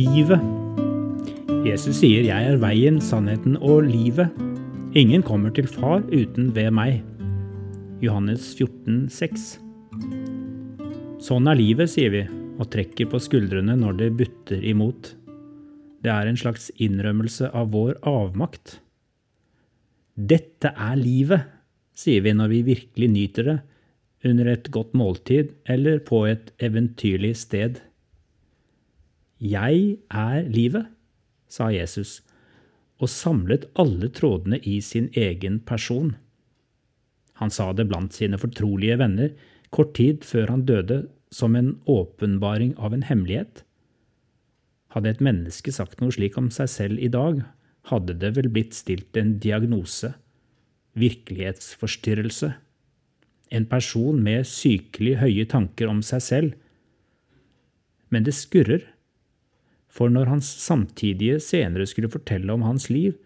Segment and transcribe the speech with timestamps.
[0.00, 0.40] livet.
[1.66, 4.32] Jesus sier 'Jeg er veien, sannheten og livet'.
[4.96, 7.02] Ingen kommer til Far uten ved meg.
[8.00, 9.58] Johannes 14, 14,6.
[11.20, 12.22] Sånn er livet, sier vi,
[12.58, 15.14] og trekker på skuldrene når det butter imot.
[16.00, 18.78] Det er en slags innrømmelse av vår avmakt.
[20.16, 21.44] Dette er livet,
[21.92, 23.58] sier vi når vi virkelig nyter det,
[24.24, 27.80] under et godt måltid eller på et eventyrlig sted.
[29.40, 30.90] Jeg er livet,
[31.48, 32.20] sa Jesus,
[33.00, 36.12] og samlet alle trådene i sin egen person.
[37.40, 39.32] Han sa det blant sine fortrolige venner
[39.72, 43.62] kort tid før han døde, som en åpenbaring av en hemmelighet.
[44.92, 47.44] Hadde et menneske sagt noe slik om seg selv i dag,
[47.88, 50.12] hadde det vel blitt stilt en diagnose–
[51.00, 52.50] virkelighetsforstyrrelse.
[53.50, 56.56] En person med sykelig høye tanker om seg selv.
[58.10, 58.84] Men det skurrer
[59.90, 63.16] for når hans samtidige senere skulle fortelle om hans liv,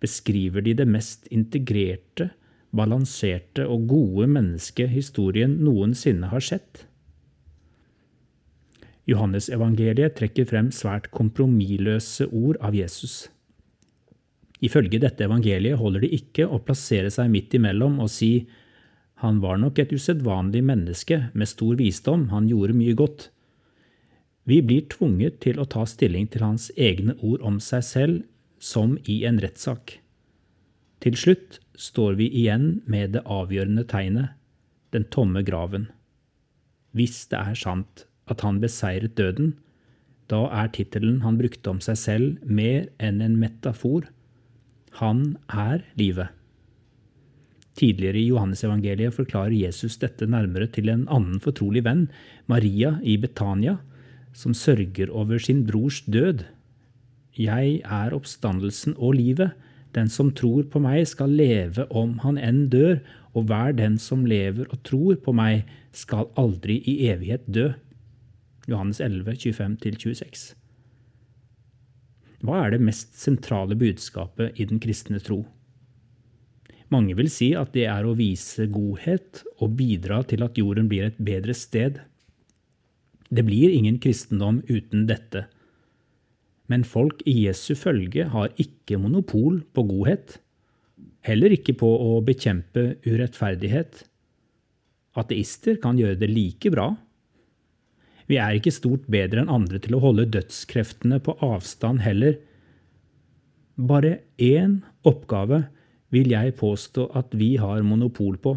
[0.00, 2.30] beskriver de det mest integrerte,
[2.76, 6.84] balanserte og gode mennesket historien noensinne har sett.
[9.10, 13.24] Johannesevangeliet trekker frem svært kompromissløse ord av Jesus.
[14.60, 18.44] Ifølge dette evangeliet holder det ikke å plassere seg midt imellom og si
[19.24, 23.28] han var nok et usedvanlig menneske med stor visdom, han gjorde mye godt,
[24.48, 28.22] vi blir tvunget til å ta stilling til hans egne ord om seg selv
[28.60, 29.98] som i en rettssak.
[31.00, 34.36] Til slutt står vi igjen med det avgjørende tegnet,
[34.92, 35.88] den tomme graven.
[36.92, 39.54] Hvis det er sant at han beseiret døden,
[40.30, 44.10] da er tittelen han brukte om seg selv, mer enn en metafor.
[45.00, 46.30] Han er livet.
[47.78, 52.08] Tidligere i Johannesevangeliet forklarer Jesus dette nærmere til en annen fortrolig venn,
[52.50, 53.78] Maria i Betania,
[54.32, 56.44] som sørger over sin brors død.
[57.38, 59.56] Jeg er oppstandelsen og livet.
[59.94, 63.00] Den som tror på meg, skal leve om han enn dør,
[63.34, 67.70] og hver den som lever og tror på meg, skal aldri i evighet dø.
[68.70, 70.52] Johannes 11, 25-26.
[72.40, 75.42] Hva er det mest sentrale budskapet i den kristne tro?
[76.90, 81.06] Mange vil si at det er å vise godhet og bidra til at jorden blir
[81.06, 82.00] et bedre sted.
[83.30, 85.46] Det blir ingen kristendom uten dette.
[86.70, 90.38] Men folk i Jesu følge har ikke monopol på godhet,
[91.26, 94.04] heller ikke på å bekjempe urettferdighet.
[95.18, 96.92] Ateister kan gjøre det like bra.
[98.30, 102.38] Vi er ikke stort bedre enn andre til å holde dødskreftene på avstand heller.
[103.74, 105.64] Bare én oppgave
[106.14, 108.54] vil jeg påstå at vi har monopol på.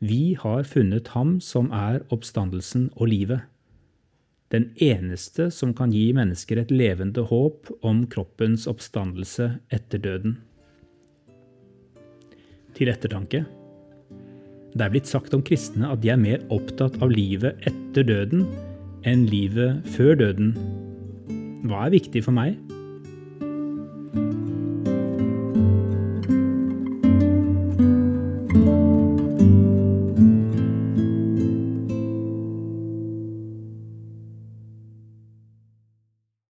[0.00, 3.46] Vi har funnet ham som er oppstandelsen og livet
[4.50, 10.40] den eneste som kan gi mennesker et levende håp om kroppens oppstandelse etter døden.
[12.74, 13.44] Til ettertanke.
[14.74, 18.44] Det er blitt sagt om kristne at de er mer opptatt av livet etter døden
[19.06, 20.52] enn livet før døden.
[21.66, 22.58] Hva er viktig for meg?